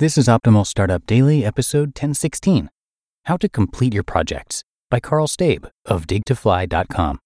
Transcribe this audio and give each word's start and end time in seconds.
This 0.00 0.16
is 0.16 0.28
Optimal 0.28 0.66
Startup 0.66 1.04
Daily, 1.04 1.44
episode 1.44 1.88
1016 1.88 2.70
How 3.26 3.36
to 3.36 3.50
Complete 3.50 3.92
Your 3.92 4.02
Projects 4.02 4.64
by 4.90 4.98
Karl 4.98 5.26
Staib 5.26 5.68
of 5.84 6.06
digtofly.com. 6.06 7.18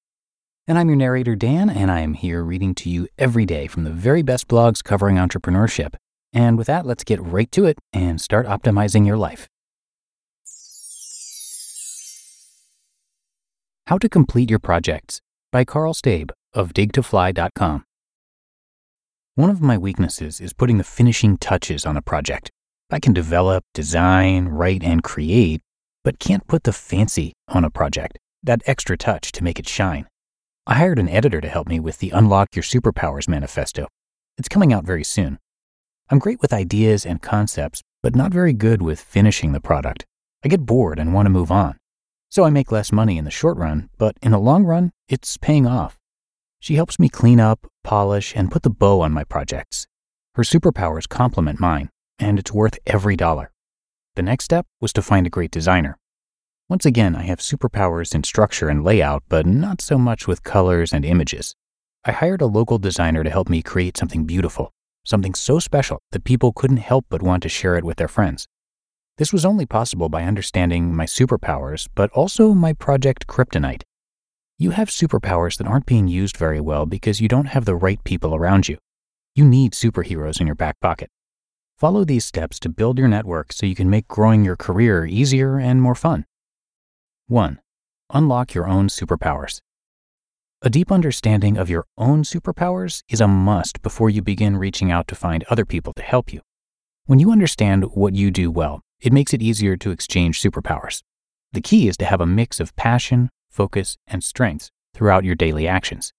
And 0.66 0.76
I'm 0.76 0.88
your 0.88 0.96
narrator, 0.96 1.36
Dan, 1.36 1.70
and 1.70 1.88
I 1.88 2.00
am 2.00 2.14
here 2.14 2.42
reading 2.42 2.74
to 2.74 2.90
you 2.90 3.06
every 3.16 3.46
day 3.46 3.68
from 3.68 3.84
the 3.84 3.92
very 3.92 4.22
best 4.22 4.48
blogs 4.48 4.82
covering 4.82 5.18
entrepreneurship. 5.18 5.94
And 6.32 6.58
with 6.58 6.66
that, 6.66 6.84
let's 6.84 7.04
get 7.04 7.22
right 7.22 7.48
to 7.52 7.64
it 7.64 7.78
and 7.92 8.20
start 8.20 8.44
optimizing 8.44 9.06
your 9.06 9.18
life. 9.18 9.46
How 13.86 13.98
to 13.98 14.08
Complete 14.08 14.50
Your 14.50 14.58
Projects 14.58 15.20
by 15.52 15.64
Karl 15.64 15.94
Staib 15.94 16.32
of 16.52 16.74
digtofly.com. 16.74 17.84
One 19.36 19.50
of 19.50 19.60
my 19.60 19.78
weaknesses 19.78 20.40
is 20.40 20.52
putting 20.52 20.78
the 20.78 20.82
finishing 20.82 21.38
touches 21.38 21.86
on 21.86 21.96
a 21.96 22.02
project. 22.02 22.50
I 22.90 23.00
can 23.00 23.12
develop, 23.12 23.64
design, 23.72 24.48
write, 24.48 24.82
and 24.82 25.02
create, 25.02 25.60
but 26.04 26.18
can't 26.18 26.46
put 26.46 26.64
the 26.64 26.72
fancy 26.72 27.32
on 27.48 27.64
a 27.64 27.70
project, 27.70 28.18
that 28.42 28.62
extra 28.66 28.96
touch 28.96 29.32
to 29.32 29.44
make 29.44 29.58
it 29.58 29.68
shine. 29.68 30.06
I 30.66 30.74
hired 30.74 30.98
an 30.98 31.08
editor 31.08 31.40
to 31.40 31.48
help 31.48 31.68
me 31.68 31.80
with 31.80 31.98
the 31.98 32.10
Unlock 32.10 32.54
Your 32.54 32.62
Superpowers 32.62 33.28
manifesto. 33.28 33.88
It's 34.38 34.48
coming 34.48 34.72
out 34.72 34.84
very 34.84 35.04
soon. 35.04 35.38
I'm 36.10 36.18
great 36.18 36.40
with 36.42 36.52
ideas 36.52 37.06
and 37.06 37.22
concepts, 37.22 37.82
but 38.02 38.14
not 38.14 38.32
very 38.32 38.52
good 38.52 38.82
with 38.82 39.00
finishing 39.00 39.52
the 39.52 39.60
product. 39.60 40.04
I 40.44 40.48
get 40.48 40.66
bored 40.66 40.98
and 40.98 41.14
want 41.14 41.26
to 41.26 41.30
move 41.30 41.50
on. 41.50 41.78
So 42.28 42.44
I 42.44 42.50
make 42.50 42.72
less 42.72 42.92
money 42.92 43.16
in 43.16 43.24
the 43.24 43.30
short 43.30 43.56
run, 43.56 43.88
but 43.96 44.16
in 44.20 44.32
the 44.32 44.38
long 44.38 44.64
run, 44.64 44.92
it's 45.08 45.36
paying 45.38 45.66
off. 45.66 45.98
She 46.60 46.74
helps 46.74 46.98
me 46.98 47.08
clean 47.08 47.40
up, 47.40 47.66
polish, 47.82 48.34
and 48.36 48.50
put 48.50 48.62
the 48.62 48.70
bow 48.70 49.00
on 49.00 49.12
my 49.12 49.24
projects. 49.24 49.86
Her 50.34 50.42
superpowers 50.42 51.08
complement 51.08 51.60
mine, 51.60 51.90
and 52.18 52.38
it's 52.38 52.52
worth 52.52 52.78
every 52.86 53.16
dollar. 53.16 53.50
The 54.16 54.22
next 54.22 54.44
step 54.44 54.66
was 54.80 54.92
to 54.92 55.02
find 55.02 55.26
a 55.26 55.30
great 55.30 55.50
designer. 55.50 55.98
Once 56.68 56.86
again, 56.86 57.14
I 57.14 57.22
have 57.24 57.40
superpowers 57.40 58.14
in 58.14 58.24
structure 58.24 58.68
and 58.68 58.82
layout, 58.82 59.22
but 59.28 59.44
not 59.44 59.80
so 59.82 59.98
much 59.98 60.26
with 60.26 60.42
colors 60.42 60.92
and 60.92 61.04
images. 61.04 61.54
I 62.04 62.12
hired 62.12 62.40
a 62.40 62.46
local 62.46 62.78
designer 62.78 63.24
to 63.24 63.30
help 63.30 63.48
me 63.48 63.62
create 63.62 63.96
something 63.96 64.24
beautiful, 64.24 64.72
something 65.04 65.34
so 65.34 65.58
special 65.58 66.00
that 66.12 66.24
people 66.24 66.52
couldn't 66.52 66.78
help 66.78 67.06
but 67.08 67.22
want 67.22 67.42
to 67.42 67.48
share 67.48 67.76
it 67.76 67.84
with 67.84 67.96
their 67.98 68.08
friends. 68.08 68.46
This 69.18 69.32
was 69.32 69.44
only 69.44 69.66
possible 69.66 70.08
by 70.08 70.24
understanding 70.24 70.94
my 70.94 71.06
superpowers, 71.06 71.86
but 71.94 72.10
also 72.10 72.52
my 72.52 72.72
project 72.72 73.26
Kryptonite. 73.26 73.82
You 74.58 74.70
have 74.70 74.88
superpowers 74.88 75.58
that 75.58 75.66
aren't 75.66 75.86
being 75.86 76.08
used 76.08 76.36
very 76.36 76.60
well 76.60 76.86
because 76.86 77.20
you 77.20 77.28
don't 77.28 77.46
have 77.46 77.64
the 77.64 77.74
right 77.76 78.02
people 78.04 78.34
around 78.34 78.68
you. 78.68 78.78
You 79.34 79.44
need 79.44 79.72
superheroes 79.72 80.40
in 80.40 80.46
your 80.46 80.56
back 80.56 80.80
pocket. 80.80 81.10
Follow 81.84 82.02
these 82.02 82.24
steps 82.24 82.58
to 82.60 82.70
build 82.70 82.96
your 82.96 83.08
network 83.08 83.52
so 83.52 83.66
you 83.66 83.74
can 83.74 83.90
make 83.90 84.08
growing 84.08 84.42
your 84.42 84.56
career 84.56 85.04
easier 85.04 85.58
and 85.58 85.82
more 85.82 85.94
fun. 85.94 86.24
1. 87.26 87.60
Unlock 88.08 88.54
your 88.54 88.66
own 88.66 88.88
superpowers. 88.88 89.60
A 90.62 90.70
deep 90.70 90.90
understanding 90.90 91.58
of 91.58 91.68
your 91.68 91.84
own 91.98 92.22
superpowers 92.22 93.02
is 93.10 93.20
a 93.20 93.28
must 93.28 93.82
before 93.82 94.08
you 94.08 94.22
begin 94.22 94.56
reaching 94.56 94.90
out 94.90 95.06
to 95.08 95.14
find 95.14 95.44
other 95.50 95.66
people 95.66 95.92
to 95.92 96.02
help 96.02 96.32
you. 96.32 96.40
When 97.04 97.18
you 97.18 97.30
understand 97.30 97.94
what 97.94 98.14
you 98.14 98.30
do 98.30 98.50
well, 98.50 98.80
it 99.02 99.12
makes 99.12 99.34
it 99.34 99.42
easier 99.42 99.76
to 99.76 99.90
exchange 99.90 100.40
superpowers. 100.40 101.02
The 101.52 101.60
key 101.60 101.86
is 101.86 101.98
to 101.98 102.06
have 102.06 102.22
a 102.22 102.26
mix 102.40 102.60
of 102.60 102.74
passion, 102.76 103.28
focus, 103.50 103.98
and 104.06 104.24
strengths 104.24 104.70
throughout 104.94 105.24
your 105.24 105.34
daily 105.34 105.68
actions. 105.68 106.14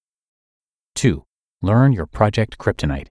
2. 0.94 1.23
Learn 1.63 1.91
your 1.91 2.05
project 2.05 2.59
kryptonite. 2.59 3.07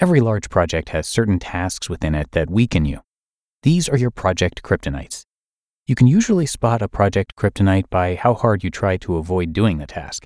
Every 0.00 0.20
large 0.20 0.48
project 0.48 0.90
has 0.90 1.08
certain 1.08 1.40
tasks 1.40 1.90
within 1.90 2.14
it 2.14 2.30
that 2.30 2.48
weaken 2.48 2.84
you. 2.84 3.00
These 3.64 3.88
are 3.88 3.96
your 3.96 4.12
project 4.12 4.62
kryptonites. 4.62 5.24
You 5.88 5.96
can 5.96 6.06
usually 6.06 6.46
spot 6.46 6.82
a 6.82 6.88
project 6.88 7.34
kryptonite 7.34 7.90
by 7.90 8.14
how 8.14 8.34
hard 8.34 8.62
you 8.62 8.70
try 8.70 8.96
to 8.98 9.16
avoid 9.16 9.52
doing 9.52 9.78
the 9.78 9.88
task. 9.88 10.22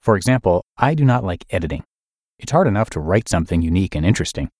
For 0.00 0.14
example, 0.14 0.62
I 0.76 0.94
do 0.94 1.04
not 1.04 1.24
like 1.24 1.44
editing. 1.50 1.82
It's 2.38 2.52
hard 2.52 2.68
enough 2.68 2.90
to 2.90 3.00
write 3.00 3.28
something 3.28 3.60
unique 3.60 3.96
and 3.96 4.06
interesting. 4.06 4.50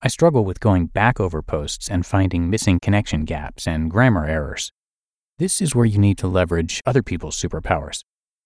I 0.00 0.08
struggle 0.08 0.46
with 0.46 0.60
going 0.60 0.86
back 0.86 1.20
over 1.20 1.42
posts 1.42 1.90
and 1.90 2.06
finding 2.06 2.48
missing 2.48 2.80
connection 2.80 3.26
gaps 3.26 3.66
and 3.66 3.90
grammar 3.90 4.24
errors. 4.24 4.72
This 5.38 5.60
is 5.60 5.74
where 5.74 5.84
you 5.84 5.98
need 5.98 6.16
to 6.18 6.26
leverage 6.26 6.80
other 6.86 7.02
people's 7.02 7.38
superpowers. 7.38 8.00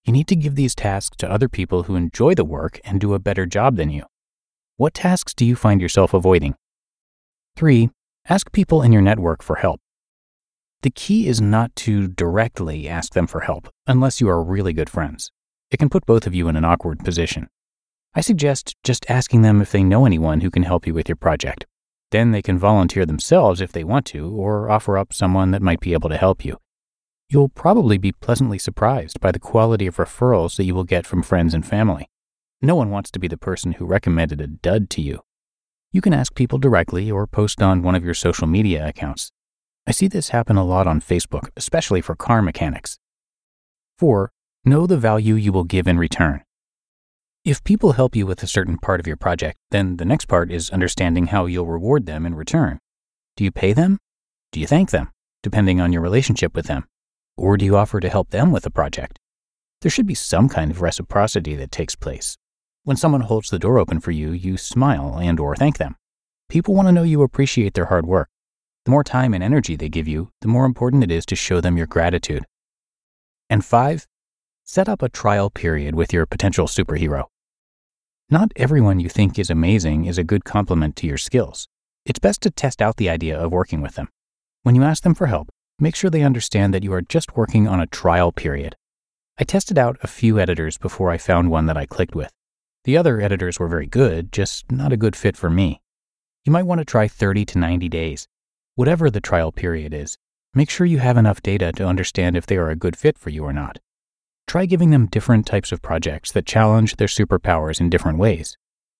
You 0.04 0.12
need 0.12 0.26
to 0.26 0.34
give 0.34 0.56
these 0.56 0.74
tasks 0.74 1.16
to 1.18 1.30
other 1.30 1.48
people 1.48 1.84
who 1.84 1.94
enjoy 1.94 2.34
the 2.34 2.44
work 2.44 2.80
and 2.82 3.00
do 3.00 3.14
a 3.14 3.20
better 3.20 3.46
job 3.46 3.76
than 3.76 3.90
you. 3.90 4.02
What 4.80 4.94
tasks 4.94 5.34
do 5.34 5.44
you 5.44 5.56
find 5.56 5.78
yourself 5.82 6.14
avoiding? 6.14 6.54
3. 7.56 7.90
Ask 8.30 8.50
people 8.50 8.80
in 8.80 8.92
your 8.92 9.02
network 9.02 9.42
for 9.42 9.56
help. 9.56 9.78
The 10.80 10.90
key 10.90 11.28
is 11.28 11.38
not 11.38 11.76
to 11.84 12.08
directly 12.08 12.88
ask 12.88 13.12
them 13.12 13.26
for 13.26 13.40
help 13.40 13.68
unless 13.86 14.22
you 14.22 14.30
are 14.30 14.42
really 14.42 14.72
good 14.72 14.88
friends. 14.88 15.30
It 15.70 15.76
can 15.76 15.90
put 15.90 16.06
both 16.06 16.26
of 16.26 16.34
you 16.34 16.48
in 16.48 16.56
an 16.56 16.64
awkward 16.64 17.00
position. 17.00 17.48
I 18.14 18.22
suggest 18.22 18.74
just 18.82 19.04
asking 19.10 19.42
them 19.42 19.60
if 19.60 19.70
they 19.70 19.84
know 19.84 20.06
anyone 20.06 20.40
who 20.40 20.50
can 20.50 20.62
help 20.62 20.86
you 20.86 20.94
with 20.94 21.10
your 21.10 21.16
project. 21.16 21.66
Then 22.10 22.30
they 22.30 22.40
can 22.40 22.56
volunteer 22.56 23.04
themselves 23.04 23.60
if 23.60 23.72
they 23.72 23.84
want 23.84 24.06
to, 24.06 24.30
or 24.30 24.70
offer 24.70 24.96
up 24.96 25.12
someone 25.12 25.50
that 25.50 25.60
might 25.60 25.80
be 25.80 25.92
able 25.92 26.08
to 26.08 26.16
help 26.16 26.42
you. 26.42 26.56
You'll 27.28 27.50
probably 27.50 27.98
be 27.98 28.12
pleasantly 28.12 28.58
surprised 28.58 29.20
by 29.20 29.30
the 29.30 29.38
quality 29.38 29.86
of 29.86 29.98
referrals 29.98 30.56
that 30.56 30.64
you 30.64 30.74
will 30.74 30.84
get 30.84 31.06
from 31.06 31.22
friends 31.22 31.52
and 31.52 31.66
family. 31.66 32.08
No 32.62 32.74
one 32.74 32.90
wants 32.90 33.10
to 33.12 33.18
be 33.18 33.26
the 33.26 33.38
person 33.38 33.72
who 33.72 33.86
recommended 33.86 34.40
a 34.40 34.46
dud 34.46 34.90
to 34.90 35.00
you. 35.00 35.20
You 35.92 36.02
can 36.02 36.12
ask 36.12 36.34
people 36.34 36.58
directly 36.58 37.10
or 37.10 37.26
post 37.26 37.62
on 37.62 37.82
one 37.82 37.94
of 37.94 38.04
your 38.04 38.14
social 38.14 38.46
media 38.46 38.86
accounts. 38.86 39.32
I 39.86 39.92
see 39.92 40.08
this 40.08 40.28
happen 40.28 40.56
a 40.56 40.64
lot 40.64 40.86
on 40.86 41.00
Facebook, 41.00 41.48
especially 41.56 42.02
for 42.02 42.14
car 42.14 42.42
mechanics. 42.42 42.98
4. 43.98 44.30
Know 44.64 44.86
the 44.86 44.98
value 44.98 45.34
you 45.34 45.52
will 45.52 45.64
give 45.64 45.88
in 45.88 45.98
return. 45.98 46.42
If 47.46 47.64
people 47.64 47.92
help 47.92 48.14
you 48.14 48.26
with 48.26 48.42
a 48.42 48.46
certain 48.46 48.76
part 48.76 49.00
of 49.00 49.06
your 49.06 49.16
project, 49.16 49.56
then 49.70 49.96
the 49.96 50.04
next 50.04 50.26
part 50.26 50.52
is 50.52 50.68
understanding 50.68 51.28
how 51.28 51.46
you'll 51.46 51.66
reward 51.66 52.04
them 52.04 52.26
in 52.26 52.34
return. 52.34 52.78
Do 53.36 53.44
you 53.44 53.50
pay 53.50 53.72
them? 53.72 53.98
Do 54.52 54.60
you 54.60 54.66
thank 54.66 54.90
them, 54.90 55.10
depending 55.42 55.80
on 55.80 55.94
your 55.94 56.02
relationship 56.02 56.54
with 56.54 56.66
them? 56.66 56.84
Or 57.38 57.56
do 57.56 57.64
you 57.64 57.78
offer 57.78 58.00
to 58.00 58.10
help 58.10 58.28
them 58.28 58.52
with 58.52 58.66
a 58.66 58.70
project? 58.70 59.18
There 59.80 59.90
should 59.90 60.06
be 60.06 60.14
some 60.14 60.50
kind 60.50 60.70
of 60.70 60.82
reciprocity 60.82 61.56
that 61.56 61.72
takes 61.72 61.96
place, 61.96 62.36
when 62.84 62.96
someone 62.96 63.22
holds 63.22 63.50
the 63.50 63.58
door 63.58 63.78
open 63.78 64.00
for 64.00 64.10
you, 64.10 64.30
you 64.30 64.56
smile 64.56 65.18
and 65.18 65.38
or 65.38 65.54
thank 65.54 65.78
them. 65.78 65.96
People 66.48 66.74
want 66.74 66.88
to 66.88 66.92
know 66.92 67.02
you 67.02 67.22
appreciate 67.22 67.74
their 67.74 67.86
hard 67.86 68.06
work. 68.06 68.28
The 68.84 68.90
more 68.90 69.04
time 69.04 69.34
and 69.34 69.44
energy 69.44 69.76
they 69.76 69.88
give 69.88 70.08
you, 70.08 70.30
the 70.40 70.48
more 70.48 70.64
important 70.64 71.04
it 71.04 71.10
is 71.10 71.26
to 71.26 71.36
show 71.36 71.60
them 71.60 71.76
your 71.76 71.86
gratitude. 71.86 72.44
And 73.48 73.64
5. 73.64 74.06
Set 74.64 74.88
up 74.88 75.02
a 75.02 75.08
trial 75.08 75.50
period 75.50 75.94
with 75.94 76.12
your 76.12 76.24
potential 76.26 76.66
superhero. 76.66 77.26
Not 78.30 78.52
everyone 78.56 79.00
you 79.00 79.08
think 79.08 79.38
is 79.38 79.50
amazing 79.50 80.06
is 80.06 80.16
a 80.16 80.24
good 80.24 80.44
complement 80.44 80.96
to 80.96 81.06
your 81.06 81.18
skills. 81.18 81.68
It's 82.06 82.18
best 82.18 82.40
to 82.42 82.50
test 82.50 82.80
out 82.80 82.96
the 82.96 83.10
idea 83.10 83.38
of 83.38 83.52
working 83.52 83.82
with 83.82 83.96
them. 83.96 84.08
When 84.62 84.74
you 84.74 84.82
ask 84.82 85.02
them 85.02 85.14
for 85.14 85.26
help, 85.26 85.50
make 85.78 85.94
sure 85.94 86.10
they 86.10 86.22
understand 86.22 86.72
that 86.72 86.84
you 86.84 86.92
are 86.92 87.02
just 87.02 87.36
working 87.36 87.68
on 87.68 87.80
a 87.80 87.86
trial 87.86 88.32
period. 88.32 88.76
I 89.38 89.44
tested 89.44 89.78
out 89.78 89.98
a 90.02 90.06
few 90.06 90.38
editors 90.38 90.78
before 90.78 91.10
I 91.10 91.18
found 91.18 91.50
one 91.50 91.66
that 91.66 91.76
I 91.76 91.86
clicked 91.86 92.14
with. 92.14 92.30
The 92.84 92.96
other 92.96 93.20
editors 93.20 93.58
were 93.58 93.68
very 93.68 93.86
good, 93.86 94.32
just 94.32 94.72
not 94.72 94.92
a 94.92 94.96
good 94.96 95.14
fit 95.14 95.36
for 95.36 95.50
me. 95.50 95.82
You 96.44 96.52
might 96.52 96.64
want 96.64 96.78
to 96.78 96.84
try 96.84 97.08
30 97.08 97.44
to 97.46 97.58
90 97.58 97.88
days. 97.90 98.26
Whatever 98.74 99.10
the 99.10 99.20
trial 99.20 99.52
period 99.52 99.92
is, 99.92 100.16
make 100.54 100.70
sure 100.70 100.86
you 100.86 100.98
have 100.98 101.18
enough 101.18 101.42
data 101.42 101.72
to 101.72 101.86
understand 101.86 102.36
if 102.36 102.46
they 102.46 102.56
are 102.56 102.70
a 102.70 102.76
good 102.76 102.96
fit 102.96 103.18
for 103.18 103.28
you 103.28 103.44
or 103.44 103.52
not. 103.52 103.78
Try 104.46 104.64
giving 104.64 104.90
them 104.90 105.06
different 105.06 105.46
types 105.46 105.72
of 105.72 105.82
projects 105.82 106.32
that 106.32 106.46
challenge 106.46 106.96
their 106.96 107.06
superpowers 107.06 107.80
in 107.80 107.90
different 107.90 108.18
ways. 108.18 108.56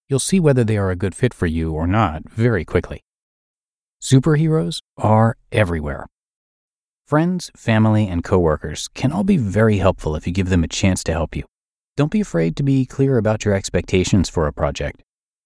You'll 0.08 0.18
see 0.18 0.38
whether 0.38 0.62
they 0.62 0.76
are 0.76 0.91
a 0.91 0.97
good 0.97 1.14
fit 1.14 1.32
for 1.32 1.47
you 1.47 1.72
or 1.72 1.86
not 1.86 2.28
very 2.28 2.64
quickly. 2.64 3.02
Superheroes 4.02 4.80
are 4.98 5.36
everywhere. 5.50 6.06
Friends, 7.06 7.50
family, 7.56 8.06
and 8.06 8.22
coworkers 8.22 8.88
can 8.94 9.10
all 9.10 9.24
be 9.24 9.36
very 9.36 9.78
helpful 9.78 10.15
if 10.15 10.26
you 10.26 10.33
give 10.33 10.50
them 10.50 10.62
a 10.62 10.68
chance 10.68 11.03
to 11.04 11.12
help 11.12 11.34
you. 11.34 11.44
Don't 12.00 12.10
be 12.10 12.22
afraid 12.22 12.56
to 12.56 12.62
be 12.62 12.86
clear 12.86 13.18
about 13.18 13.44
your 13.44 13.52
expectations 13.52 14.30
for 14.30 14.47
a 14.47 14.54
project. 14.54 15.02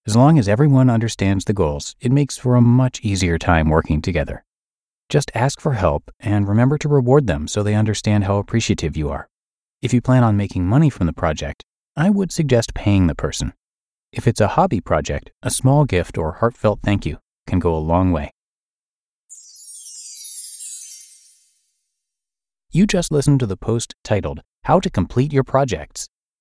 As 0.06 0.14
long 0.14 0.38
as 0.38 0.48
everyone 0.48 0.88
understands 0.88 1.44
the 1.44 1.52
goals, 1.52 1.96
it 2.00 2.12
makes 2.12 2.38
for 2.38 2.54
a 2.54 2.60
much 2.60 3.00
easier 3.00 3.38
time 3.38 3.68
working 3.68 4.00
together. 4.00 4.44
Just 5.08 5.32
ask 5.34 5.60
for 5.60 5.72
help 5.72 6.12
and 6.20 6.46
remember 6.46 6.78
to 6.78 6.88
reward 6.88 7.26
them 7.26 7.48
so 7.48 7.64
they 7.64 7.74
understand 7.74 8.22
how 8.22 8.38
appreciative 8.38 8.96
you 8.96 9.10
are. 9.10 9.28
If 9.82 9.92
you 9.92 10.00
plan 10.00 10.22
on 10.22 10.36
making 10.36 10.64
money 10.64 10.90
from 10.90 11.08
the 11.08 11.12
project, 11.12 11.64
I 11.96 12.08
would 12.08 12.30
suggest 12.30 12.72
paying 12.72 13.08
the 13.08 13.16
person. 13.16 13.52
If 14.12 14.28
it's 14.28 14.40
a 14.40 14.54
hobby 14.54 14.80
project, 14.80 15.32
a 15.42 15.50
small 15.50 15.84
gift 15.84 16.16
or 16.16 16.34
heartfelt 16.34 16.82
thank 16.84 17.04
you 17.04 17.18
can 17.48 17.58
go 17.58 17.74
a 17.74 17.78
long 17.78 18.12
way. 18.12 18.30
You 22.70 22.86
just 22.86 23.10
listened 23.10 23.40
to 23.40 23.46
the 23.46 23.56
post 23.56 23.96
titled 24.04 24.42
How 24.62 24.78
to 24.78 24.88
Complete 24.88 25.32
Your 25.32 25.42
Projects 25.42 26.08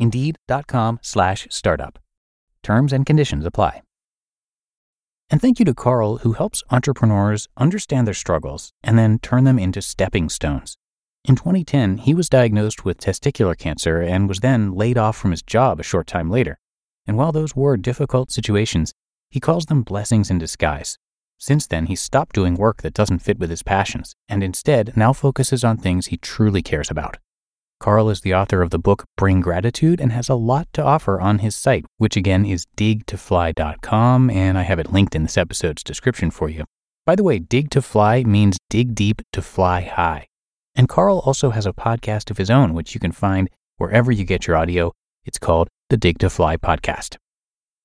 Indeed.com 0.00 0.98
slash 1.02 1.46
startup. 1.50 1.98
Terms 2.62 2.92
and 2.92 3.06
conditions 3.06 3.44
apply. 3.44 3.82
And 5.30 5.40
thank 5.40 5.60
you 5.60 5.64
to 5.66 5.74
Karl, 5.74 6.18
who 6.18 6.32
helps 6.32 6.64
entrepreneurs 6.70 7.46
understand 7.56 8.06
their 8.06 8.14
struggles 8.14 8.72
and 8.82 8.98
then 8.98 9.20
turn 9.20 9.44
them 9.44 9.58
into 9.58 9.80
stepping 9.80 10.28
stones. 10.28 10.76
In 11.24 11.36
2010, 11.36 11.98
he 11.98 12.14
was 12.14 12.28
diagnosed 12.28 12.84
with 12.84 12.98
testicular 12.98 13.56
cancer 13.56 14.00
and 14.00 14.28
was 14.28 14.40
then 14.40 14.72
laid 14.72 14.98
off 14.98 15.16
from 15.16 15.30
his 15.30 15.42
job 15.42 15.78
a 15.78 15.84
short 15.84 16.06
time 16.06 16.30
later. 16.30 16.58
And 17.06 17.16
while 17.16 17.30
those 17.30 17.54
were 17.54 17.76
difficult 17.76 18.32
situations, 18.32 18.92
he 19.30 19.38
calls 19.38 19.66
them 19.66 19.82
blessings 19.82 20.30
in 20.30 20.38
disguise. 20.38 20.98
Since 21.38 21.66
then, 21.66 21.86
he 21.86 21.94
stopped 21.94 22.34
doing 22.34 22.54
work 22.54 22.82
that 22.82 22.94
doesn't 22.94 23.20
fit 23.20 23.38
with 23.38 23.50
his 23.50 23.62
passions 23.62 24.14
and 24.28 24.42
instead 24.42 24.96
now 24.96 25.12
focuses 25.12 25.62
on 25.62 25.76
things 25.76 26.06
he 26.06 26.16
truly 26.16 26.62
cares 26.62 26.90
about. 26.90 27.18
Karl 27.80 28.10
is 28.10 28.20
the 28.20 28.34
author 28.34 28.60
of 28.60 28.68
the 28.68 28.78
book 28.78 29.06
Bring 29.16 29.40
Gratitude 29.40 30.02
and 30.02 30.12
has 30.12 30.28
a 30.28 30.34
lot 30.34 30.68
to 30.74 30.82
offer 30.82 31.18
on 31.18 31.38
his 31.38 31.56
site, 31.56 31.86
which 31.96 32.14
again 32.14 32.44
is 32.44 32.66
digtofly.com, 32.76 34.28
and 34.28 34.58
I 34.58 34.62
have 34.62 34.78
it 34.78 34.92
linked 34.92 35.14
in 35.14 35.22
this 35.22 35.38
episode's 35.38 35.82
description 35.82 36.30
for 36.30 36.50
you. 36.50 36.66
By 37.06 37.16
the 37.16 37.24
way, 37.24 37.38
dig 37.38 37.70
to 37.70 37.80
fly 37.80 38.22
means 38.22 38.58
dig 38.68 38.94
deep 38.94 39.22
to 39.32 39.40
fly 39.40 39.80
high. 39.80 40.26
And 40.74 40.90
Karl 40.90 41.20
also 41.20 41.50
has 41.50 41.64
a 41.64 41.72
podcast 41.72 42.30
of 42.30 42.36
his 42.36 42.50
own, 42.50 42.74
which 42.74 42.92
you 42.92 43.00
can 43.00 43.12
find 43.12 43.48
wherever 43.78 44.12
you 44.12 44.24
get 44.24 44.46
your 44.46 44.58
audio. 44.58 44.92
It's 45.24 45.38
called 45.38 45.68
the 45.88 45.96
Dig 45.96 46.18
to 46.18 46.28
Fly 46.28 46.58
Podcast. 46.58 47.16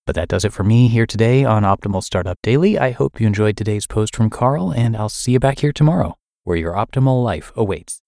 But 0.05 0.15
that 0.15 0.27
does 0.27 0.43
it 0.43 0.51
for 0.51 0.65
me 0.65 0.89
here 0.89 1.05
today 1.05 1.45
on 1.45 1.63
Optimal 1.63 2.03
Startup 2.03 2.37
Daily. 2.43 2.77
I 2.77 2.91
hope 2.91 3.21
you 3.21 3.27
enjoyed 3.27 3.55
today's 3.55 3.87
post 3.87 4.13
from 4.13 4.29
Karl, 4.29 4.71
and 4.71 4.95
I'll 4.97 5.09
see 5.09 5.31
you 5.31 5.39
back 5.39 5.59
here 5.59 5.71
tomorrow, 5.71 6.15
where 6.43 6.57
your 6.57 6.73
optimal 6.73 7.23
life 7.23 7.53
awaits. 7.55 8.01